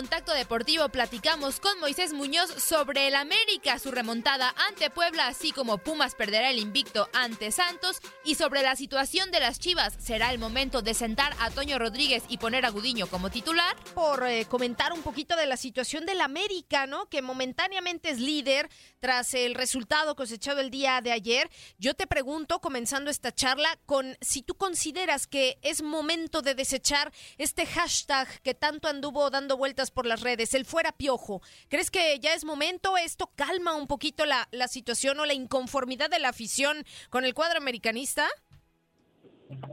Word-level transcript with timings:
Contacto 0.00 0.32
Deportivo 0.32 0.88
platicamos 0.88 1.60
con 1.60 1.78
Moisés 1.78 2.14
Muñoz 2.14 2.48
sobre 2.50 3.06
el 3.06 3.14
América, 3.14 3.78
su 3.78 3.90
remontada 3.90 4.54
ante 4.66 4.88
Puebla, 4.88 5.26
así 5.26 5.52
como 5.52 5.76
Pumas 5.76 6.14
perderá 6.14 6.48
el 6.48 6.58
invicto 6.58 7.10
ante 7.12 7.52
Santos 7.52 8.00
y 8.24 8.36
sobre 8.36 8.62
la 8.62 8.76
situación 8.76 9.30
de 9.30 9.40
las 9.40 9.58
Chivas. 9.58 9.92
¿Será 9.98 10.32
el 10.32 10.38
momento 10.38 10.80
de 10.80 10.94
sentar 10.94 11.36
a 11.38 11.50
Toño 11.50 11.78
Rodríguez 11.78 12.22
y 12.30 12.38
poner 12.38 12.64
a 12.64 12.70
Gudiño 12.70 13.08
como 13.08 13.28
titular? 13.28 13.76
Por 13.94 14.26
eh, 14.26 14.46
comentar 14.46 14.94
un 14.94 15.02
poquito 15.02 15.36
de 15.36 15.44
la 15.44 15.58
situación 15.58 16.06
del 16.06 16.22
América, 16.22 16.86
¿no? 16.86 17.04
Que 17.10 17.20
momentáneamente 17.20 18.08
es 18.08 18.20
líder 18.20 18.70
tras 19.00 19.34
el 19.34 19.54
resultado 19.54 20.16
cosechado 20.16 20.60
el 20.60 20.70
día 20.70 21.02
de 21.02 21.12
ayer. 21.12 21.50
Yo 21.76 21.92
te 21.92 22.06
pregunto, 22.06 22.62
comenzando 22.62 23.10
esta 23.10 23.34
charla, 23.34 23.78
con 23.84 24.16
si 24.22 24.40
tú 24.40 24.54
consideras 24.54 25.26
que 25.26 25.58
es 25.60 25.82
momento 25.82 26.40
de 26.40 26.54
desechar 26.54 27.12
este 27.36 27.66
hashtag 27.66 28.40
que 28.40 28.54
tanto 28.54 28.88
anduvo 28.88 29.28
dando 29.28 29.58
vueltas 29.58 29.89
por 29.90 30.06
las 30.06 30.22
redes, 30.22 30.54
el 30.54 30.64
fuera 30.64 30.92
piojo. 30.92 31.42
¿Crees 31.68 31.90
que 31.90 32.18
ya 32.18 32.34
es 32.34 32.44
momento? 32.44 32.96
¿Esto 32.96 33.30
calma 33.36 33.74
un 33.74 33.86
poquito 33.86 34.26
la, 34.26 34.48
la 34.52 34.68
situación 34.68 35.20
o 35.20 35.26
la 35.26 35.34
inconformidad 35.34 36.10
de 36.10 36.18
la 36.18 36.30
afición 36.30 36.84
con 37.10 37.24
el 37.24 37.34
cuadro 37.34 37.58
americanista? 37.58 38.26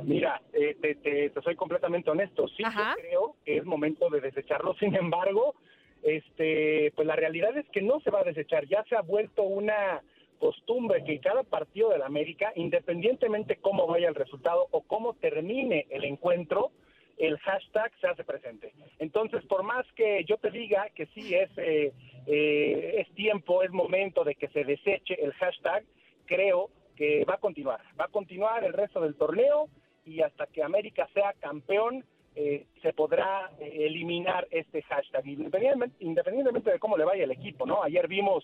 Mira, 0.03 0.41
eh, 0.53 0.75
te, 0.81 1.31
soy 1.41 1.55
completamente 1.55 2.09
honesto. 2.09 2.47
Sí, 2.49 2.63
creo 2.63 3.35
que 3.45 3.57
es 3.57 3.65
momento 3.65 4.09
de 4.09 4.21
desecharlo. 4.21 4.73
Sin 4.75 4.95
embargo, 4.95 5.55
este, 6.03 6.91
pues 6.95 7.07
la 7.07 7.15
realidad 7.15 7.55
es 7.57 7.67
que 7.69 7.81
no 7.81 7.99
se 8.01 8.09
va 8.09 8.21
a 8.21 8.23
desechar. 8.23 8.67
Ya 8.67 8.83
se 8.85 8.95
ha 8.95 9.01
vuelto 9.01 9.43
una 9.43 10.01
costumbre 10.39 11.03
que 11.03 11.19
cada 11.19 11.43
partido 11.43 11.89
de 11.89 11.99
la 11.99 12.05
América, 12.05 12.51
independientemente 12.55 13.57
cómo 13.57 13.87
vaya 13.87 14.07
el 14.07 14.15
resultado 14.15 14.67
o 14.71 14.81
cómo 14.81 15.13
termine 15.15 15.87
el 15.89 16.05
encuentro, 16.05 16.71
el 17.17 17.37
hashtag 17.39 17.91
se 17.99 18.07
hace 18.07 18.23
presente. 18.23 18.73
Entonces, 18.99 19.43
por 19.45 19.63
más 19.63 19.85
que 19.95 20.23
yo 20.25 20.37
te 20.37 20.51
diga 20.51 20.89
que 20.95 21.07
sí 21.07 21.33
es, 21.33 21.49
eh, 21.57 21.91
eh, 22.27 22.95
es 22.99 23.13
tiempo, 23.15 23.63
es 23.63 23.71
momento 23.71 24.23
de 24.23 24.35
que 24.35 24.47
se 24.49 24.63
deseche 24.63 25.21
el 25.23 25.33
hashtag, 25.33 25.83
creo 26.25 26.69
que 26.95 27.25
va 27.25 27.35
a 27.35 27.39
continuar. 27.39 27.81
Va 27.99 28.05
a 28.05 28.09
continuar 28.09 28.63
el 28.63 28.73
resto 28.73 29.01
del 29.01 29.15
torneo 29.15 29.67
y 30.05 30.21
hasta 30.21 30.47
que 30.47 30.63
América 30.63 31.07
sea 31.13 31.33
campeón, 31.39 32.05
eh, 32.35 32.67
se 32.83 32.93
podrá 32.93 33.51
eliminar 33.59 34.47
este 34.51 34.83
hashtag, 34.83 35.25
independientemente, 35.25 35.95
independientemente 36.01 36.71
de 36.71 36.79
cómo 36.79 36.95
le 36.95 37.03
vaya 37.03 37.23
el 37.23 37.31
equipo, 37.31 37.65
¿no? 37.65 37.81
Ayer 37.81 38.07
vimos 38.07 38.43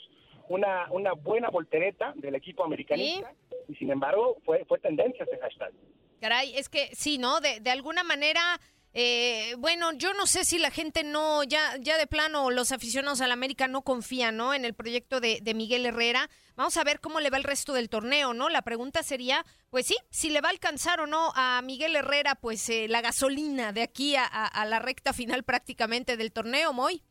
una, 0.50 0.88
una 0.92 1.14
buena 1.14 1.50
voltereta 1.50 2.14
del 2.16 2.34
equipo 2.34 2.64
americanista 2.64 3.34
y 3.68 3.76
sin 3.76 3.92
embargo 3.92 4.38
fue, 4.44 4.66
fue 4.66 4.80
tendencia 4.80 5.26
ese 5.26 5.38
hashtag. 5.38 5.74
Caray, 6.24 6.56
es 6.56 6.70
que 6.70 6.90
sí, 6.96 7.18
¿no? 7.18 7.42
De, 7.42 7.60
de 7.60 7.70
alguna 7.70 8.02
manera, 8.02 8.40
eh, 8.94 9.56
bueno, 9.58 9.92
yo 9.92 10.14
no 10.14 10.26
sé 10.26 10.46
si 10.46 10.58
la 10.58 10.72
gente 10.72 11.04
no, 11.04 11.44
ya, 11.44 11.76
ya 11.82 11.98
de 11.98 12.08
plano, 12.08 12.50
los 12.50 12.72
aficionados 12.72 13.20
al 13.20 13.34
América 13.34 13.68
no 13.68 13.82
confían, 13.82 14.38
¿no? 14.38 14.54
En 14.54 14.64
el 14.64 14.74
proyecto 14.74 15.20
de, 15.20 15.40
de, 15.42 15.54
Miguel 15.54 15.86
Herrera. 15.86 16.30
Vamos 16.56 16.78
a 16.78 16.86
ver 16.86 17.02
cómo 17.02 17.20
le 17.20 17.30
va 17.30 17.36
el 17.36 17.44
resto 17.44 17.74
del 17.74 17.90
torneo, 17.90 18.34
¿no? 18.34 18.48
La 18.48 18.62
pregunta 18.62 19.04
sería, 19.04 19.44
pues 19.70 19.86
sí, 19.86 19.98
si 20.12 20.30
le 20.30 20.40
va 20.40 20.48
a 20.48 20.52
alcanzar 20.52 21.02
o 21.02 21.08
no 21.08 21.34
a 21.36 21.62
Miguel 21.62 21.94
Herrera, 21.94 22.36
pues 22.36 22.70
eh, 22.70 22.88
la 22.88 23.02
gasolina 23.02 23.74
de 23.74 23.82
aquí 23.82 24.16
a, 24.16 24.24
a 24.26 24.66
la 24.66 24.80
recta 24.80 25.12
final 25.12 25.44
prácticamente 25.44 26.16
del 26.16 26.32
torneo, 26.32 26.72
Moy. 26.72 27.04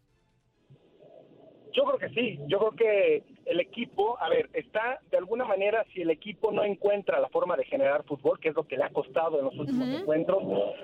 Yo 1.74 1.84
creo 1.84 1.98
que 1.98 2.08
sí, 2.14 2.38
yo 2.48 2.58
creo 2.60 2.76
que 2.76 3.31
el 3.46 3.60
equipo, 3.60 4.16
a 4.20 4.28
ver, 4.28 4.48
está 4.52 5.00
de 5.10 5.16
alguna 5.16 5.44
manera, 5.44 5.84
si 5.92 6.02
el 6.02 6.10
equipo 6.10 6.52
no 6.52 6.64
encuentra 6.64 7.20
la 7.20 7.28
forma 7.28 7.56
de 7.56 7.64
generar 7.64 8.04
fútbol, 8.04 8.38
que 8.38 8.50
es 8.50 8.54
lo 8.54 8.64
que 8.64 8.76
le 8.76 8.84
ha 8.84 8.90
costado 8.90 9.38
en 9.38 9.44
los 9.46 9.58
últimos 9.58 10.00
encuentros, 10.00 10.42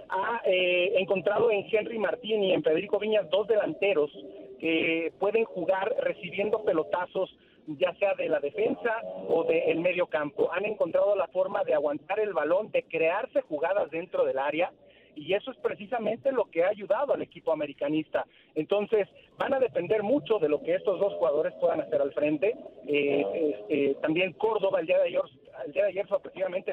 ha 0.09 0.43
eh, 0.45 0.95
encontrado 0.99 1.51
en 1.51 1.67
Henry 1.71 1.99
Martín 1.99 2.43
y 2.43 2.53
en 2.53 2.63
Federico 2.63 2.99
Viñas 2.99 3.29
dos 3.31 3.47
delanteros 3.47 4.11
que 4.59 5.13
pueden 5.19 5.45
jugar 5.45 5.95
recibiendo 6.01 6.63
pelotazos 6.65 7.35
ya 7.77 7.93
sea 7.97 8.15
de 8.15 8.31
la 8.31 8.41
defensa 8.41 9.03
o 9.29 9.45
del 9.45 9.81
medio 9.81 10.07
campo. 10.07 10.51
Han 10.53 10.65
encontrado 10.65 11.15
la 11.17 11.27
forma 11.29 11.65
de 11.65 11.75
aguantar 11.75 12.19
el 12.19 12.33
balón, 12.33 12.71
de 12.71 12.83
crearse 12.85 13.43
jugadas 13.43 13.91
dentro 13.91 14.25
del 14.25 14.39
área 14.39 14.73
y 15.19 15.35
eso 15.35 15.51
es 15.51 15.57
precisamente 15.59 16.33
lo 16.33 16.45
que 16.47 16.65
ha 16.65 16.69
ayudado 16.69 17.15
al 17.15 17.23
equipo 17.23 17.53
americanista. 17.53 18.25
Entonces, 18.55 19.09
van 19.37 19.55
a 19.55 19.59
depender 19.59 20.03
mucho 20.03 20.39
de 20.39 20.49
lo 20.49 20.63
que 20.63 20.75
estos 20.75 21.01
dos 21.01 21.15
jugadores 21.15 21.55
puedan 21.61 21.81
hacer 21.81 22.01
al 22.01 22.13
frente. 22.13 22.57
Eh, 22.87 23.25
este, 23.61 23.95
también 24.01 24.33
Córdoba, 24.35 24.81
el 24.81 24.87
día 24.87 24.99
de 24.99 25.09
ayer, 25.09 25.21
el 25.67 25.73
día 25.73 25.85
de 25.85 25.89
ayer 25.91 26.07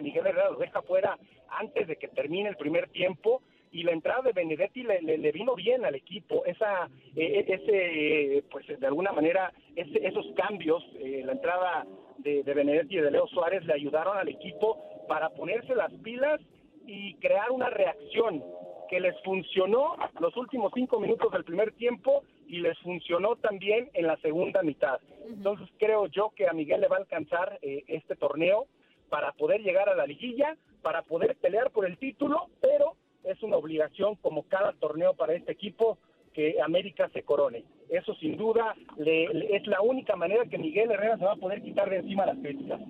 Miguel 0.02 0.28
Herrera 0.28 0.52
lo 0.52 0.58
deja 0.58 0.82
fuera 0.84 1.18
antes 1.50 1.88
de 1.88 1.96
que 1.96 2.08
termine 2.08 2.50
el 2.50 2.58
primer 2.58 2.90
tiempo 2.90 3.42
y 3.72 3.84
la 3.84 3.92
entrada 3.92 4.22
de 4.22 4.32
Benedetti 4.32 4.84
le, 4.84 5.32
vino 5.32 5.56
bien 5.56 5.84
al 5.84 5.96
equipo. 5.96 6.46
Esa, 6.46 6.90
eh, 7.16 7.46
ese, 7.48 8.44
pues 8.50 8.66
de 8.80 8.88
alguna 8.88 9.12
manera, 9.12 9.52
esos 9.76 10.26
cambios, 10.36 10.84
eh, 11.00 11.24
la 11.26 11.34
entrada 11.34 11.86
de, 12.20 12.44
de 12.44 12.54
Benedetti 12.54 12.98
y 12.98 13.02
de 13.02 13.12
Leo 13.12 13.28
Suárez 13.28 13.66
le 13.66 13.74
ayudaron 13.74 14.18
al 14.18 14.30
equipo 14.30 14.82
para 15.08 15.30
ponerse 15.30 15.76
las 15.76 15.92
pilas 15.96 16.40
y 16.88 17.16
crear 17.16 17.51
una 17.51 17.69
reacción 17.69 18.44
que 18.90 19.00
les 19.00 19.16
funcionó 19.23 19.96
los 20.19 20.35
últimos 20.38 20.72
cinco 20.75 21.00
minutos 21.00 21.31
del 21.31 21.44
primer 21.44 21.72
tiempo 21.73 22.23
y 22.47 22.59
les 22.59 22.78
funcionó 22.79 23.35
también 23.35 23.90
en 23.94 24.07
la 24.07 24.18
segunda 24.18 24.62
mitad. 24.62 25.00
Entonces 25.28 25.68
creo 25.79 26.07
yo 26.07 26.31
que 26.35 26.47
a 26.47 26.53
Miguel 26.53 26.81
le 26.81 26.88
va 26.88 26.97
a 26.97 27.00
alcanzar 27.00 27.59
eh, 27.62 27.84
este 27.88 28.16
torneo 28.16 28.68
para 29.09 29.31
poder 29.34 29.62
llegar 29.62 29.90
a 29.90 29.96
la 29.96 30.06
liguilla, 30.06 30.57
para 30.81 31.01
poder 31.01 31.35
pelear 31.38 31.72
por 31.72 31.85
el 31.85 31.97
título, 31.97 32.50
pero 32.62 32.96
es 33.23 33.41
una 33.41 33.57
obligación 33.57 34.16
como 34.16 34.44
cada 34.44 34.73
torneo 34.73 35.16
para 35.16 35.34
este 35.34 35.52
equipo 35.52 35.97
que 36.34 36.62
América 36.62 37.09
se 37.13 37.23
corone. 37.23 37.63
Eso 37.90 38.13
sin 38.16 38.35
duda 38.35 38.75
es 38.97 39.66
la 39.67 39.81
única 39.81 40.16
manera 40.16 40.46
que 40.46 40.57
Miguel 40.57 40.91
Herrera 40.91 41.17
se 41.17 41.25
va 41.25 41.31
a 41.31 41.38
poder 41.38 41.62
quitar 41.62 41.90
de 41.90 41.97
encima 41.97 42.25
las 42.25 42.38
críticas. 42.38 42.81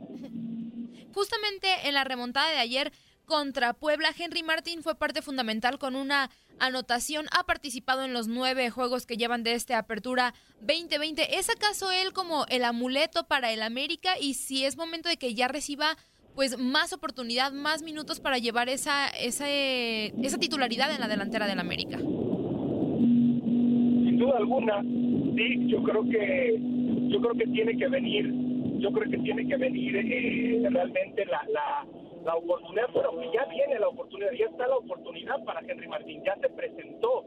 Justamente 1.13 1.67
en 1.85 1.93
la 1.93 2.03
remontada 2.03 2.51
de 2.51 2.57
ayer 2.57 2.91
contra 3.25 3.73
Puebla. 3.73 4.09
Henry 4.17 4.43
Martín 4.43 4.83
fue 4.83 4.95
parte 4.95 5.21
fundamental 5.21 5.77
con 5.77 5.95
una 5.95 6.29
anotación. 6.59 7.25
Ha 7.37 7.45
participado 7.45 8.03
en 8.03 8.13
los 8.13 8.27
nueve 8.27 8.69
juegos 8.69 9.05
que 9.05 9.17
llevan 9.17 9.43
de 9.43 9.53
esta 9.53 9.77
apertura 9.77 10.33
2020. 10.61 11.37
¿Es 11.37 11.49
acaso 11.49 11.91
él 11.91 12.13
como 12.13 12.45
el 12.49 12.63
amuleto 12.63 13.27
para 13.27 13.51
el 13.51 13.61
América? 13.61 14.13
Y 14.19 14.35
si 14.35 14.65
es 14.65 14.77
momento 14.77 15.09
de 15.09 15.17
que 15.17 15.33
ya 15.33 15.47
reciba 15.47 15.97
pues 16.35 16.59
más 16.59 16.93
oportunidad, 16.93 17.51
más 17.53 17.81
minutos 17.81 18.19
para 18.19 18.37
llevar 18.37 18.69
esa, 18.69 19.07
esa, 19.07 19.45
esa 19.49 20.37
titularidad 20.37 20.93
en 20.93 20.99
la 20.99 21.07
delantera 21.07 21.47
del 21.47 21.59
América. 21.59 21.97
Sin 21.97 24.17
duda 24.17 24.37
alguna, 24.37 24.81
sí, 24.81 25.67
yo 25.67 25.81
creo 25.81 26.03
que 26.03 26.59
yo 27.07 27.21
creo 27.21 27.35
que 27.35 27.47
tiene 27.47 27.77
que 27.77 27.87
venir, 27.87 28.33
yo 28.79 28.91
creo 28.91 29.09
que 29.09 29.17
tiene 29.19 29.47
que 29.47 29.55
venir 29.55 29.95
eh, 29.95 30.67
realmente 30.69 31.25
la, 31.25 31.41
la 31.53 31.85
la 32.25 32.35
oportunidad, 32.35 32.89
bueno, 32.91 33.31
ya 33.31 33.45
viene 33.45 33.79
la 33.79 33.87
oportunidad, 33.87 34.31
ya 34.31 34.45
está 34.47 34.67
la 34.67 34.77
oportunidad 34.77 35.43
para 35.45 35.59
Henry 35.59 35.87
Martín, 35.87 36.23
ya 36.23 36.35
se 36.41 36.49
presentó, 36.49 37.23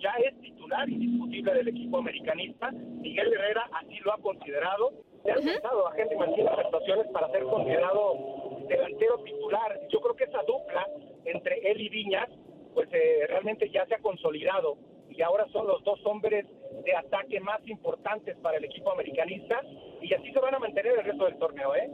ya 0.00 0.10
es 0.26 0.38
titular 0.40 0.88
indiscutible 0.88 1.54
del 1.54 1.68
equipo 1.68 1.98
americanista. 1.98 2.72
Miguel 2.72 3.32
Herrera 3.32 3.70
así 3.72 3.96
lo 4.00 4.12
ha 4.12 4.18
considerado. 4.18 4.92
Se 5.22 5.30
han 5.30 5.38
uh 5.38 5.86
a 5.86 5.96
Henry 5.96 6.16
Martín 6.16 6.44
las 6.46 6.58
actuaciones 6.58 7.06
para 7.12 7.30
ser 7.30 7.44
considerado 7.44 8.64
delantero 8.66 9.18
titular. 9.18 9.80
Yo 9.88 10.00
creo 10.00 10.16
que 10.16 10.24
esa 10.24 10.42
dupla 10.42 10.84
entre 11.26 11.70
él 11.70 11.80
y 11.80 11.88
Viñas, 11.88 12.28
pues 12.74 12.88
eh, 12.92 13.26
realmente 13.28 13.70
ya 13.70 13.86
se 13.86 13.94
ha 13.94 13.98
consolidado 13.98 14.78
y 15.10 15.22
ahora 15.22 15.46
son 15.52 15.68
los 15.68 15.84
dos 15.84 16.04
hombres 16.06 16.46
de 16.84 16.96
ataque 16.96 17.38
más 17.40 17.60
importantes 17.68 18.36
para 18.38 18.56
el 18.56 18.64
equipo 18.64 18.90
americanista 18.90 19.60
y 20.00 20.12
así 20.12 20.32
se 20.32 20.40
van 20.40 20.54
a 20.54 20.58
mantener 20.58 20.98
el 20.98 21.04
resto 21.04 21.26
del 21.26 21.38
torneo, 21.38 21.74
¿eh? 21.76 21.90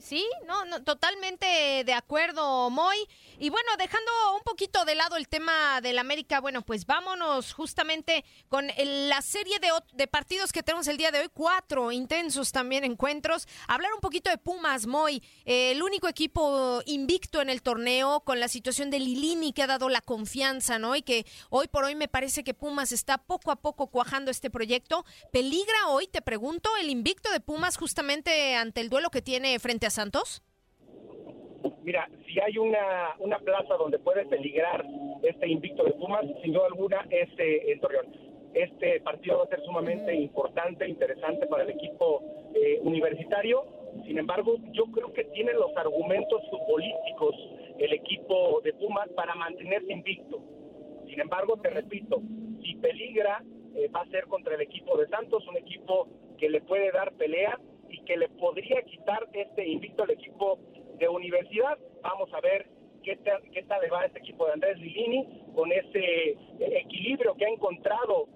Sí, 0.00 0.26
no, 0.46 0.64
no, 0.64 0.82
totalmente 0.82 1.82
de 1.84 1.92
acuerdo, 1.92 2.70
Moy. 2.70 2.96
Y 3.38 3.50
bueno, 3.50 3.70
dejando 3.78 4.10
un 4.34 4.42
poquito 4.42 4.84
de 4.84 4.94
lado 4.94 5.16
el 5.16 5.28
tema 5.28 5.80
del 5.82 5.98
América, 5.98 6.40
bueno, 6.40 6.62
pues 6.62 6.86
vámonos 6.86 7.52
justamente 7.52 8.24
con 8.48 8.66
la 8.78 9.20
serie 9.20 9.58
de, 9.58 9.68
de, 9.92 10.06
partidos 10.06 10.52
que 10.52 10.62
tenemos 10.62 10.86
el 10.88 10.96
día 10.96 11.10
de 11.10 11.20
hoy, 11.20 11.28
cuatro 11.32 11.92
intensos 11.92 12.52
también 12.52 12.84
encuentros. 12.84 13.46
Hablar 13.68 13.92
un 13.92 14.00
poquito 14.00 14.30
de 14.30 14.38
Pumas, 14.38 14.86
Moy, 14.86 15.22
el 15.44 15.82
único 15.82 16.08
equipo 16.08 16.80
invicto 16.86 17.42
en 17.42 17.50
el 17.50 17.60
torneo 17.60 18.20
con 18.20 18.40
la 18.40 18.48
situación 18.48 18.90
de 18.90 19.00
Lilini 19.00 19.52
que 19.52 19.62
ha 19.62 19.66
dado 19.66 19.88
la 19.88 20.00
confianza, 20.00 20.78
¿no? 20.78 20.96
Y 20.96 21.02
que 21.02 21.26
hoy 21.50 21.68
por 21.68 21.84
hoy 21.84 21.94
me 21.94 22.08
parece 22.08 22.44
que 22.44 22.54
Pumas 22.54 22.92
está 22.92 23.18
poco 23.18 23.50
a 23.50 23.56
poco 23.56 23.88
cuajando 23.88 24.30
este 24.30 24.48
proyecto. 24.48 25.04
¿Peligra 25.32 25.88
hoy, 25.88 26.06
te 26.06 26.22
pregunto, 26.22 26.70
el 26.80 26.88
invicto 26.88 27.30
de 27.30 27.40
Pumas 27.40 27.76
justamente 27.76 28.54
ante 28.54 28.80
el 28.80 28.88
duelo 28.88 29.10
que 29.10 29.20
tiene 29.20 29.55
frente 29.58 29.86
a 29.86 29.90
Santos? 29.90 30.42
Mira, 31.82 32.08
si 32.26 32.40
hay 32.40 32.58
una, 32.58 33.14
una 33.18 33.38
plaza 33.38 33.74
donde 33.74 33.98
puede 33.98 34.26
peligrar 34.26 34.84
este 35.22 35.48
invicto 35.48 35.84
de 35.84 35.92
Pumas, 35.92 36.24
sin 36.42 36.52
duda 36.52 36.66
alguna 36.66 37.06
es 37.10 37.28
eh, 37.38 37.78
Torreón. 37.80 38.06
Este 38.54 39.00
partido 39.00 39.38
va 39.38 39.44
a 39.44 39.48
ser 39.48 39.60
sumamente 39.64 40.14
importante, 40.14 40.88
interesante 40.88 41.46
para 41.46 41.64
el 41.64 41.70
equipo 41.70 42.22
eh, 42.54 42.80
universitario. 42.82 43.64
Sin 44.06 44.18
embargo, 44.18 44.56
yo 44.72 44.86
creo 44.86 45.12
que 45.12 45.24
tiene 45.24 45.52
los 45.52 45.76
argumentos 45.76 46.42
futbolísticos 46.50 47.34
el 47.78 47.92
equipo 47.92 48.60
de 48.62 48.72
Pumas 48.74 49.08
para 49.10 49.34
mantenerse 49.34 49.92
invicto. 49.92 50.42
Sin 51.06 51.20
embargo, 51.20 51.58
te 51.58 51.70
repito, 51.70 52.22
si 52.62 52.74
peligra, 52.76 53.42
eh, 53.74 53.88
va 53.94 54.00
a 54.00 54.06
ser 54.06 54.26
contra 54.26 54.54
el 54.54 54.62
equipo 54.62 54.96
de 54.98 55.06
Santos, 55.08 55.46
un 55.46 55.56
equipo 55.56 56.08
que 56.38 56.48
le 56.48 56.60
puede 56.62 56.90
dar 56.92 57.12
pelea 57.12 57.58
que 58.06 58.16
le 58.16 58.28
podría 58.30 58.82
quitar 58.82 59.28
este 59.32 59.66
invicto 59.66 60.04
al 60.04 60.10
equipo 60.10 60.58
de 60.98 61.08
universidad. 61.08 61.78
Vamos 62.02 62.32
a 62.32 62.40
ver 62.40 62.66
qué, 63.02 63.18
qué 63.52 63.62
tal 63.64 63.82
le 63.82 63.90
va 63.90 64.02
a 64.02 64.06
este 64.06 64.20
equipo 64.20 64.46
de 64.46 64.52
Andrés 64.52 64.78
Lilini 64.78 65.44
con 65.54 65.70
ese 65.72 66.36
equilibrio 66.60 67.34
que 67.34 67.46
ha 67.46 67.50
encontrado 67.50 68.28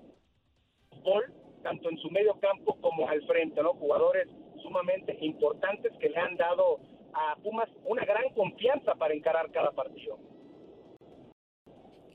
fútbol, 0.91 1.33
tanto 1.63 1.89
en 1.89 1.99
su 1.99 2.11
medio 2.11 2.39
campo 2.41 2.77
como 2.81 3.09
al 3.09 3.23
frente, 3.27 3.63
¿no? 3.63 3.75
Jugadores 3.75 4.29
sumamente 4.63 5.17
importantes 5.21 5.93
que 5.99 6.11
le 6.11 6.17
han 6.17 6.37
dado 6.37 6.81
a 7.13 7.37
Pumas 7.43 7.69
una 7.85 8.05
gran 8.05 8.29
confianza 8.35 8.95
para 8.95 9.15
encarar 9.15 9.51
cada 9.51 9.73
partido. 9.73 10.19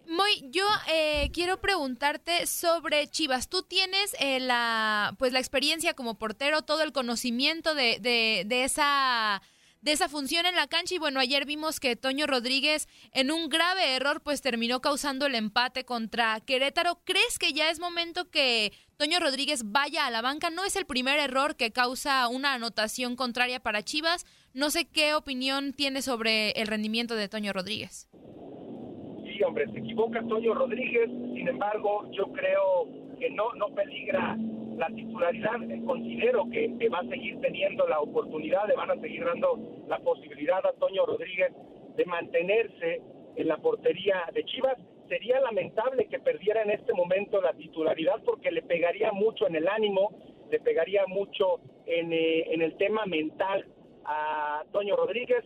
Muy, 0.08 0.50
yo 0.52 0.66
eh, 0.88 1.32
quiero 1.34 1.60
preguntarte 1.60 2.46
sobre 2.48 3.08
Chivas. 3.08 3.50
Tú 3.50 3.64
tienes 3.64 4.16
eh, 4.20 4.40
la, 4.40 5.16
pues 5.18 5.34
la 5.34 5.40
experiencia 5.40 5.94
como 5.94 6.20
portero, 6.20 6.62
todo 6.62 6.84
el 6.84 6.92
conocimiento 6.92 7.74
de, 7.74 8.00
de, 8.00 8.44
de 8.46 8.64
esa 8.64 9.42
de 9.86 9.92
esa 9.92 10.10
función 10.10 10.48
en 10.48 10.56
la 10.56 10.66
cancha 10.66 10.96
y 10.96 10.98
bueno, 10.98 11.20
ayer 11.20 11.46
vimos 11.46 11.80
que 11.80 11.96
Toño 11.96 12.26
Rodríguez 12.26 12.88
en 13.12 13.30
un 13.30 13.50
grave 13.50 13.94
error 13.96 14.20
pues 14.24 14.42
terminó 14.42 14.82
causando 14.82 15.28
el 15.28 15.36
empate 15.36 15.86
contra 15.86 16.40
Querétaro. 16.40 17.02
¿Crees 17.06 17.38
que 17.38 17.54
ya 17.54 17.70
es 17.70 17.78
momento 17.78 18.32
que 18.32 18.74
Toño 18.98 19.20
Rodríguez 19.20 19.62
vaya 19.64 20.08
a 20.08 20.10
la 20.10 20.24
banca? 20.24 20.50
No 20.50 20.66
es 20.66 20.76
el 20.76 20.88
primer 20.88 21.20
error 21.20 21.56
que 21.56 21.72
causa 21.72 22.28
una 22.30 22.54
anotación 22.54 23.16
contraria 23.16 23.60
para 23.60 23.84
Chivas. 23.84 24.26
No 24.54 24.72
sé 24.72 24.86
qué 24.86 25.14
opinión 25.14 25.72
tiene 25.72 26.02
sobre 26.02 26.50
el 26.54 26.66
rendimiento 26.66 27.14
de 27.14 27.30
Toño 27.30 27.54
Rodríguez. 27.54 28.08
Hombre, 29.44 29.66
se 29.72 29.80
equivoca 29.80 30.22
Toño 30.28 30.54
Rodríguez, 30.54 31.10
sin 31.34 31.48
embargo, 31.48 32.10
yo 32.12 32.26
creo 32.32 32.88
que 33.20 33.30
no, 33.32 33.54
no 33.54 33.68
peligra 33.70 34.38
la 34.78 34.88
titularidad, 34.88 35.60
considero 35.86 36.46
que, 36.52 36.90
va 36.90 37.00
a 37.00 37.08
seguir 37.08 37.40
teniendo 37.40 37.88
la 37.88 38.00
oportunidad, 38.00 38.68
le 38.68 38.76
van 38.76 38.92
a 38.92 39.00
seguir 39.00 39.24
dando 39.24 39.60
la 39.88 40.00
posibilidad 40.00 40.66
a 40.66 40.74
Toño 40.74 41.06
Rodríguez 41.06 41.52
de 41.96 42.06
mantenerse 42.06 43.02
en 43.36 43.48
la 43.48 43.58
portería 43.58 44.24
de 44.34 44.44
Chivas. 44.44 44.78
Sería 45.08 45.40
lamentable 45.40 46.08
que 46.08 46.20
perdiera 46.20 46.64
en 46.64 46.72
este 46.72 46.94
momento 46.94 47.42
la 47.42 47.54
titularidad 47.54 48.22
porque 48.26 48.52
le 48.52 48.64
pegaría 48.64 49.12
mucho 49.12 49.48
en 49.48 49.56
el 49.56 49.68
ánimo, 49.68 50.12
le 50.50 50.60
pegaría 50.60 51.06
mucho 51.08 51.60
en, 51.86 52.12
eh, 52.12 52.54
en 52.54 52.62
el 52.62 52.76
tema 52.78 53.06
mental 53.06 53.66
a 54.04 54.64
Toño 54.72 54.96
Rodríguez. 54.96 55.44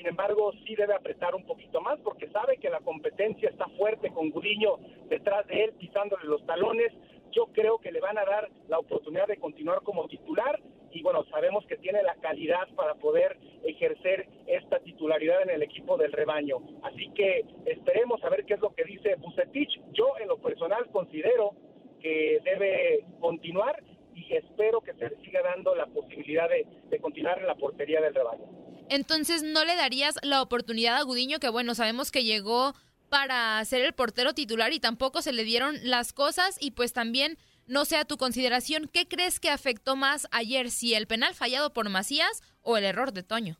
Sin 0.00 0.08
embargo, 0.08 0.50
sí 0.64 0.74
debe 0.76 0.94
apretar 0.94 1.34
un 1.34 1.44
poquito 1.44 1.82
más 1.82 1.98
porque 2.00 2.26
sabe 2.30 2.56
que 2.56 2.70
la 2.70 2.80
competencia 2.80 3.50
está 3.50 3.66
fuerte 3.76 4.08
con 4.08 4.30
Gudiño 4.30 4.78
detrás 5.10 5.46
de 5.46 5.64
él, 5.64 5.74
pisándole 5.78 6.24
los 6.24 6.42
talones 6.46 6.90
yo 7.32 7.46
creo 7.52 7.78
que 7.78 7.92
le 7.92 8.00
van 8.00 8.16
a 8.16 8.24
dar 8.24 8.48
la 8.66 8.78
oportunidad 8.78 9.26
de 9.26 9.36
continuar 9.36 9.82
como 9.82 10.08
titular 10.08 10.58
y 10.90 11.02
bueno, 11.02 11.22
sabemos 11.26 11.66
que 11.66 11.76
tiene 11.76 12.02
la 12.02 12.14
calidad 12.16 12.66
para 12.74 12.94
poder 12.94 13.36
ejercer 13.62 14.26
esta 14.46 14.80
titularidad 14.80 15.42
en 15.42 15.50
el 15.50 15.62
equipo 15.62 15.98
del 15.98 16.12
rebaño. 16.12 16.56
Así 16.82 17.10
que 17.14 17.44
esperemos 17.66 18.24
a 18.24 18.30
ver 18.30 18.46
qué 18.46 18.54
es 18.54 18.60
lo 18.60 18.74
que 18.74 18.84
dice 18.84 19.16
Bucetich. 19.16 19.80
Yo 19.92 20.14
en 20.18 20.28
lo 20.28 20.38
personal 20.38 20.88
considero 20.90 21.52
que 22.00 22.40
debe 22.42 23.04
continuar 23.20 23.82
y 24.14 24.34
espero 24.34 24.80
que 24.80 24.94
se 24.94 25.10
le 25.10 25.16
siga 25.18 25.42
dando 25.42 25.74
la 25.74 25.86
posibilidad 25.86 26.48
de, 26.48 26.66
de 26.88 26.98
continuar 26.98 27.38
en 27.38 27.46
la 27.46 27.54
portería 27.54 28.00
del 28.00 28.14
rebaño. 28.14 28.69
Entonces, 28.90 29.44
¿no 29.44 29.64
le 29.64 29.76
darías 29.76 30.18
la 30.24 30.42
oportunidad 30.42 30.96
a 30.96 31.04
Gudiño, 31.04 31.38
que 31.38 31.48
bueno, 31.48 31.76
sabemos 31.76 32.10
que 32.10 32.24
llegó 32.24 32.72
para 33.08 33.64
ser 33.64 33.82
el 33.82 33.92
portero 33.92 34.34
titular 34.34 34.72
y 34.72 34.80
tampoco 34.80 35.22
se 35.22 35.32
le 35.32 35.44
dieron 35.44 35.76
las 35.84 36.12
cosas 36.12 36.58
y 36.60 36.72
pues 36.72 36.92
también 36.92 37.38
no 37.68 37.84
sea 37.84 38.04
tu 38.04 38.16
consideración, 38.16 38.90
¿qué 38.92 39.06
crees 39.06 39.38
que 39.38 39.48
afectó 39.48 39.94
más 39.94 40.26
ayer, 40.32 40.70
si 40.70 40.94
el 40.94 41.06
penal 41.06 41.34
fallado 41.34 41.72
por 41.72 41.88
Macías 41.88 42.42
o 42.62 42.76
el 42.76 42.84
error 42.84 43.12
de 43.12 43.22
Toño? 43.22 43.58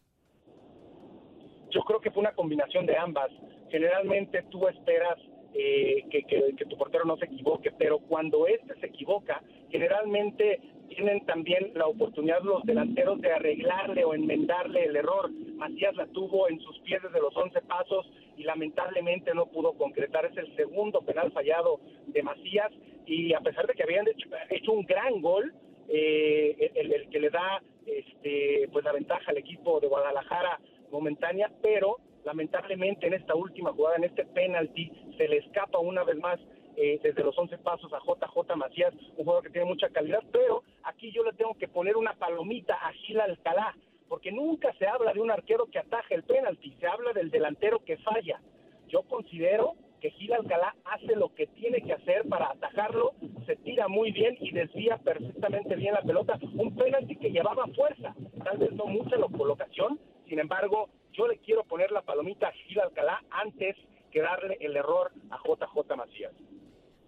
Yo 1.70 1.82
creo 1.82 2.00
que 2.00 2.10
fue 2.10 2.22
una 2.22 2.32
combinación 2.32 2.84
de 2.86 2.96
ambas. 2.96 3.30
Generalmente 3.70 4.42
tú 4.50 4.66
esperas 4.66 5.16
eh, 5.54 6.06
que, 6.10 6.24
que, 6.24 6.64
tu 6.64 6.76
portero 6.76 7.04
no 7.04 7.16
se 7.18 7.26
equivoque, 7.26 7.70
pero 7.70 8.00
cuando 8.00 8.48
este 8.48 8.74
se 8.80 8.86
equivoca, 8.86 9.40
generalmente 9.70 10.60
tienen 10.90 11.24
también 11.24 11.70
la 11.74 11.86
oportunidad 11.86 12.42
los 12.42 12.64
delanteros 12.64 13.20
de 13.20 13.32
arreglarle 13.32 14.04
o 14.04 14.12
enmendarle 14.12 14.84
el 14.84 14.96
error. 14.96 15.30
Macías 15.54 15.94
la 15.94 16.06
tuvo 16.08 16.48
en 16.48 16.60
sus 16.60 16.78
pies 16.80 17.00
desde 17.02 17.20
los 17.20 17.34
11 17.36 17.60
pasos 17.62 18.10
y 18.36 18.42
lamentablemente 18.42 19.32
no 19.34 19.46
pudo 19.46 19.72
concretar. 19.74 20.26
Es 20.26 20.36
el 20.36 20.54
segundo 20.56 21.00
penal 21.02 21.30
fallado 21.32 21.80
de 22.08 22.22
Macías 22.22 22.72
y 23.06 23.32
a 23.32 23.40
pesar 23.40 23.66
de 23.66 23.74
que 23.74 23.84
habían 23.84 24.06
hecho, 24.50 24.72
un 24.72 24.84
gran 24.84 25.20
gol, 25.20 25.54
eh, 25.88 26.72
el, 26.74 27.08
que 27.08 27.20
le 27.20 27.30
da 27.30 27.62
este, 27.86 28.68
pues 28.72 28.84
la 28.84 28.92
ventaja 28.92 29.30
al 29.30 29.38
equipo 29.38 29.80
de 29.80 29.86
Guadalajara 29.86 30.60
momentánea, 30.90 31.50
pero 31.62 31.98
lamentablemente 32.24 33.06
en 33.06 33.14
esta 33.14 33.34
última 33.34 33.72
jugada, 33.72 33.96
en 33.96 34.04
este 34.04 34.24
penalti, 34.24 34.90
se 35.16 35.28
le 35.28 35.38
escapa 35.38 35.78
una 35.78 36.04
vez 36.04 36.16
más 36.18 36.40
eh, 36.82 36.98
desde 37.02 37.22
los 37.22 37.36
11 37.36 37.58
pasos 37.58 37.92
a 37.92 37.98
JJ 37.98 38.56
Macías, 38.56 38.94
un 38.94 39.24
jugador 39.24 39.42
que 39.42 39.50
tiene 39.50 39.68
mucha 39.68 39.90
calidad, 39.90 40.22
pero 40.32 40.62
aquí 40.84 41.12
yo 41.12 41.22
le 41.22 41.34
tengo 41.34 41.52
que 41.54 41.68
poner 41.68 41.98
una 41.98 42.14
palomita 42.14 42.74
a 42.74 42.90
Gil 42.92 43.20
Alcalá, 43.20 43.76
porque 44.08 44.32
nunca 44.32 44.72
se 44.78 44.86
habla 44.86 45.12
de 45.12 45.20
un 45.20 45.30
arquero 45.30 45.66
que 45.66 45.78
ataja 45.78 46.14
el 46.14 46.22
penalti, 46.22 46.74
se 46.80 46.86
habla 46.86 47.12
del 47.12 47.30
delantero 47.30 47.84
que 47.84 47.98
falla. 47.98 48.40
Yo 48.88 49.02
considero 49.02 49.74
que 50.00 50.10
Gil 50.12 50.32
Alcalá 50.32 50.74
hace 50.86 51.14
lo 51.16 51.34
que 51.34 51.48
tiene 51.48 51.82
que 51.82 51.92
hacer 51.92 52.26
para 52.30 52.50
atajarlo, 52.50 53.12
se 53.44 53.56
tira 53.56 53.86
muy 53.86 54.10
bien 54.10 54.38
y 54.40 54.50
desvía 54.50 54.96
perfectamente 54.96 55.76
bien 55.76 55.92
la 55.92 56.00
pelota, 56.00 56.38
un 56.54 56.74
penalti 56.76 57.16
que 57.16 57.30
llevaba 57.30 57.66
fuerza, 57.76 58.14
tal 58.42 58.56
vez 58.56 58.72
no 58.72 58.86
mucha 58.86 59.16
la 59.16 59.26
colocación, 59.26 60.00
sin 60.30 60.38
embargo, 60.38 60.88
yo 61.12 61.28
le 61.28 61.36
quiero 61.40 61.62
poner 61.64 61.92
la 61.92 62.00
palomita 62.00 62.48
a 62.48 62.52
Gil 62.52 62.80
Alcalá 62.80 63.22
antes 63.30 63.76
que 64.10 64.22
darle 64.22 64.56
el 64.60 64.76
error 64.76 65.12
a 65.30 65.36
JJ 65.36 65.94
Macías. 65.94 66.32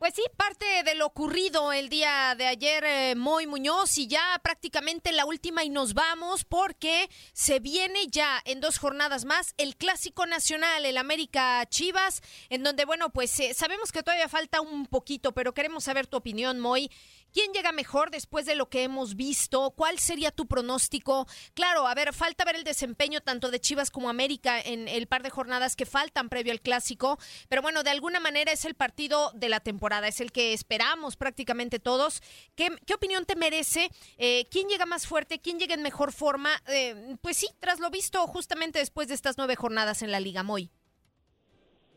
Pues 0.02 0.14
sí, 0.16 0.24
parte 0.36 0.66
de 0.82 0.96
lo 0.96 1.06
ocurrido 1.06 1.72
el 1.72 1.88
día 1.88 2.34
de 2.36 2.48
ayer, 2.48 2.82
eh, 2.82 3.14
Moy 3.14 3.46
Muñoz, 3.46 3.98
y 3.98 4.08
ya 4.08 4.36
prácticamente 4.42 5.12
la 5.12 5.26
última 5.26 5.62
y 5.62 5.70
nos 5.70 5.94
vamos 5.94 6.44
porque 6.44 7.08
se 7.32 7.60
viene 7.60 8.08
ya 8.08 8.42
en 8.44 8.60
dos 8.60 8.78
jornadas 8.78 9.24
más 9.24 9.54
el 9.58 9.76
Clásico 9.76 10.26
Nacional, 10.26 10.84
el 10.84 10.96
América 10.96 11.64
Chivas, 11.68 12.20
en 12.48 12.64
donde, 12.64 12.84
bueno, 12.84 13.10
pues 13.10 13.38
eh, 13.38 13.54
sabemos 13.54 13.92
que 13.92 14.02
todavía 14.02 14.28
falta 14.28 14.60
un 14.60 14.86
poquito, 14.86 15.30
pero 15.30 15.54
queremos 15.54 15.84
saber 15.84 16.08
tu 16.08 16.16
opinión, 16.16 16.58
Moy. 16.58 16.90
¿Quién 17.32 17.52
llega 17.54 17.72
mejor 17.72 18.10
después 18.10 18.44
de 18.44 18.54
lo 18.54 18.68
que 18.68 18.82
hemos 18.82 19.16
visto? 19.16 19.70
¿Cuál 19.70 19.98
sería 19.98 20.30
tu 20.30 20.46
pronóstico? 20.46 21.26
Claro, 21.54 21.86
a 21.86 21.94
ver, 21.94 22.12
falta 22.12 22.44
ver 22.44 22.56
el 22.56 22.64
desempeño 22.64 23.22
tanto 23.22 23.50
de 23.50 23.58
Chivas 23.58 23.90
como 23.90 24.10
América 24.10 24.60
en 24.60 24.86
el 24.86 25.06
par 25.06 25.22
de 25.22 25.30
jornadas 25.30 25.74
que 25.74 25.86
faltan 25.86 26.28
previo 26.28 26.52
al 26.52 26.60
clásico, 26.60 27.18
pero 27.48 27.62
bueno, 27.62 27.84
de 27.84 27.90
alguna 27.90 28.20
manera 28.20 28.52
es 28.52 28.66
el 28.66 28.74
partido 28.74 29.30
de 29.32 29.48
la 29.48 29.60
temporada, 29.60 30.08
es 30.08 30.20
el 30.20 30.30
que 30.30 30.52
esperamos 30.52 31.16
prácticamente 31.16 31.78
todos. 31.78 32.20
¿Qué, 32.54 32.68
opinión 32.94 33.24
te 33.24 33.34
merece? 33.34 33.88
Eh, 34.18 34.44
¿Quién 34.50 34.68
llega 34.68 34.84
más 34.84 35.06
fuerte? 35.06 35.40
¿Quién 35.40 35.58
llega 35.58 35.72
en 35.74 35.82
mejor 35.82 36.12
forma? 36.12 36.50
Eh, 36.68 37.16
pues 37.22 37.38
sí, 37.38 37.48
tras 37.60 37.80
lo 37.80 37.88
visto 37.88 38.26
justamente 38.26 38.78
después 38.78 39.08
de 39.08 39.14
estas 39.14 39.38
nueve 39.38 39.56
jornadas 39.56 40.02
en 40.02 40.12
la 40.12 40.20
Liga 40.20 40.42
Moy. 40.42 40.70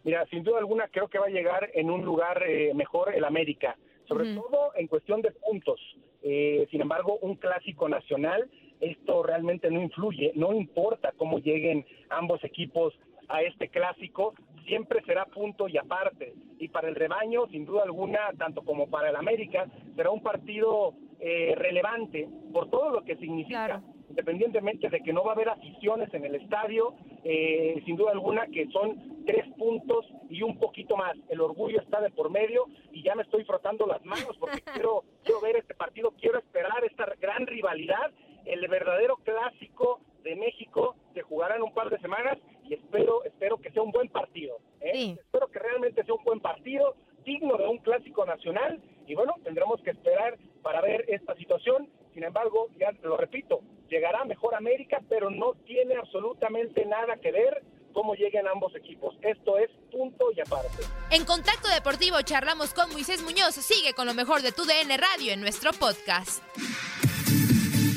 Mira, 0.05 0.25
sin 0.27 0.43
duda 0.43 0.59
alguna 0.59 0.87
creo 0.87 1.09
que 1.09 1.19
va 1.19 1.25
a 1.25 1.29
llegar 1.29 1.71
en 1.73 1.89
un 1.89 2.05
lugar 2.05 2.41
eh, 2.47 2.73
mejor 2.73 3.13
el 3.13 3.25
América 3.25 3.75
sobre 4.07 4.35
todo 4.35 4.71
en 4.75 4.87
cuestión 4.87 5.21
de 5.21 5.31
puntos. 5.31 5.79
Eh, 6.21 6.67
sin 6.71 6.81
embargo, 6.81 7.17
un 7.21 7.35
clásico 7.35 7.87
nacional, 7.87 8.49
esto 8.79 9.23
realmente 9.23 9.69
no 9.69 9.81
influye, 9.81 10.31
no 10.35 10.53
importa 10.53 11.13
cómo 11.17 11.39
lleguen 11.39 11.85
ambos 12.09 12.43
equipos 12.43 12.93
a 13.27 13.41
este 13.41 13.69
clásico, 13.69 14.33
siempre 14.67 15.03
será 15.05 15.25
punto 15.25 15.67
y 15.67 15.77
aparte. 15.77 16.33
Y 16.59 16.67
para 16.69 16.89
el 16.89 16.95
rebaño, 16.95 17.47
sin 17.47 17.65
duda 17.65 17.83
alguna, 17.83 18.31
tanto 18.37 18.63
como 18.63 18.89
para 18.89 19.09
el 19.09 19.15
América, 19.15 19.67
será 19.95 20.11
un 20.11 20.21
partido 20.21 20.93
eh, 21.19 21.53
relevante 21.55 22.27
por 22.51 22.69
todo 22.69 22.91
lo 22.91 23.03
que 23.03 23.15
significa 23.17 23.81
independientemente 24.15 24.87
de 24.87 25.01
que 25.01 25.11
no 25.11 25.25
va 25.25 25.31
a 25.31 25.35
haber 25.35 25.49
aficiones 25.49 26.13
en 26.13 26.23
el 26.23 26.35
estadio, 26.35 26.93
eh, 27.25 27.81
sin 27.85 27.97
duda 27.97 28.11
alguna 28.11 28.47
que 28.47 28.65
son 28.67 29.25
tres 29.25 29.45
puntos 29.57 30.05
y 30.29 30.41
un 30.41 30.57
poquito 30.57 30.95
más. 30.95 31.17
El 31.27 31.41
orgullo 31.41 31.81
está 31.81 31.99
de 31.99 32.11
por 32.11 32.29
medio 32.29 32.65
y 32.93 33.03
ya 33.03 33.13
me 33.13 33.23
estoy 33.23 33.43
frotando 33.43 33.85
las 33.85 34.03
manos 34.05 34.37
porque 34.39 34.61
quiero, 34.73 35.03
quiero 35.21 35.41
ver 35.41 35.57
este 35.57 35.73
partido, 35.73 36.13
quiero 36.17 36.39
esperar 36.39 36.81
esta 36.85 37.05
gran 37.19 37.45
rivalidad, 37.45 38.13
el 38.45 38.65
verdadero 38.69 39.17
clásico 39.17 39.99
de 40.23 40.37
México 40.37 40.95
se 41.13 41.21
jugará 41.21 41.57
en 41.57 41.63
un 41.63 41.73
par 41.73 41.89
de 41.89 41.99
semanas 41.99 42.37
y 42.63 42.73
espero 42.73 43.21
espero 43.25 43.57
que 43.57 43.71
sea 43.71 43.83
un 43.83 43.91
buen 43.91 44.07
partido. 44.07 44.59
¿eh? 44.79 45.17
Espero 45.19 45.47
que 45.49 45.59
realmente 45.59 46.05
sea 46.05 46.13
un 46.13 46.23
buen 46.23 46.39
partido, 46.39 46.95
digno 47.25 47.57
de 47.57 47.67
un 47.67 47.79
clásico 47.79 48.25
nacional 48.25 48.81
y 49.07 49.13
bueno, 49.13 49.33
tendremos 49.43 49.81
que 49.81 49.91
esperar 49.91 50.37
para 50.61 50.81
ver 50.81 51.03
esta 51.09 51.35
situación. 51.35 51.89
Sin 52.13 52.23
embargo, 52.23 52.69
ya 52.79 52.91
lo 53.03 53.17
repito, 53.17 53.59
llegará 53.89 54.23
mejor 54.25 54.55
a 54.55 54.57
América, 54.57 55.01
pero 55.09 55.29
no 55.29 55.53
tiene 55.65 55.95
absolutamente 55.95 56.85
nada 56.85 57.17
que 57.17 57.31
ver 57.31 57.63
cómo 57.93 58.15
lleguen 58.15 58.47
ambos 58.47 58.75
equipos. 58.75 59.17
Esto 59.21 59.57
es 59.57 59.69
punto 59.95 60.25
y 60.35 60.41
aparte. 60.41 60.83
En 61.09 61.23
Contacto 61.23 61.69
Deportivo 61.69 62.21
charlamos 62.21 62.73
con 62.73 62.91
Moisés 62.91 63.21
Muñoz. 63.23 63.55
Sigue 63.55 63.93
con 63.93 64.05
lo 64.05 64.13
mejor 64.13 64.41
de 64.41 64.51
tu 64.51 64.65
DN 64.65 64.97
Radio 64.97 65.31
en 65.31 65.39
nuestro 65.39 65.71
podcast. 65.71 66.41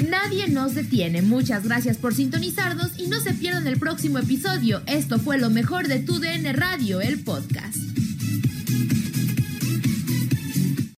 Nadie 0.09 0.49
nos 0.49 0.75
detiene. 0.75 1.23
Muchas 1.23 1.65
gracias 1.65 1.99
por 1.99 2.15
sintonizarnos 2.15 2.99
y 2.99 3.09
no 3.09 3.21
se 3.21 3.35
pierdan 3.35 3.67
el 3.67 3.79
próximo 3.79 4.19
episodio. 4.19 4.81
Esto 4.87 5.19
fue 5.19 5.39
lo 5.39 5.51
mejor 5.51 5.89
de 5.89 5.99
tu 5.99 6.21
DN 6.21 6.53
Radio, 6.53 7.01
el 7.01 7.23
podcast. 7.23 7.98